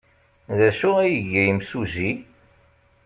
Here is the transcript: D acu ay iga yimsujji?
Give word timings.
D 0.57 0.59
acu 0.67 0.89
ay 1.01 1.13
iga 1.19 1.41
yimsujji? 1.45 2.11